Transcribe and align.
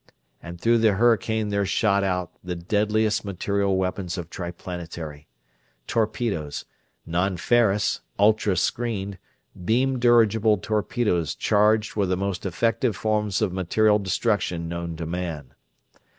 And 0.41 0.59
through 0.59 0.79
the 0.79 0.93
hurricane 0.93 1.49
there 1.49 1.63
shot 1.63 2.03
out 2.03 2.31
the 2.43 2.55
deadliest 2.55 3.23
material 3.23 3.77
weapons 3.77 4.17
of 4.17 4.31
Triplanetary. 4.31 5.27
Torpedoes 5.85 6.65
non 7.05 7.37
ferrous, 7.37 8.01
ultra 8.17 8.57
screened, 8.57 9.19
beam 9.63 9.99
dirigible 9.99 10.57
torpedoes 10.57 11.35
charged 11.35 11.95
with 11.95 12.09
the 12.09 12.17
most 12.17 12.47
effective 12.47 12.95
forms 12.95 13.43
of 13.43 13.53
material 13.53 13.99
destruction 13.99 14.67
known 14.67 14.95
to 14.95 15.05
man. 15.05 15.53